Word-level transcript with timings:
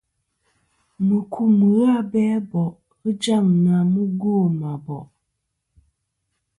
Mùkum 1.07 1.53
ghɨ 1.73 1.81
abe 1.97 2.21
a 2.37 2.39
bò' 2.49 2.75
ghɨ 2.99 3.09
jaŋ 3.23 3.45
na 3.63 3.73
mugwo 3.93 4.33
mɨ 4.57 4.65
a 4.75 4.77
bò'. 4.85 5.03